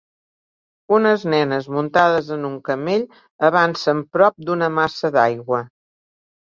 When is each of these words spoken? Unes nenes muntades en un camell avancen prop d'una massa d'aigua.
Unes 0.95 1.25
nenes 1.33 1.67
muntades 1.75 2.33
en 2.37 2.49
un 2.51 2.57
camell 2.71 3.05
avancen 3.53 4.03
prop 4.17 4.43
d'una 4.49 4.73
massa 4.81 5.15
d'aigua. 5.21 5.65